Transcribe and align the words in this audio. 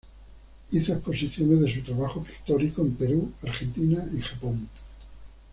Hizo 0.71 0.93
exposiciones 0.93 1.59
de 1.61 1.71
su 1.71 1.83
trabajo 1.83 2.23
pictórico 2.23 2.81
en 2.81 2.95
Perú, 2.95 3.31
Argentina 3.43 4.03
y 4.17 4.21
Japón. 4.21 4.67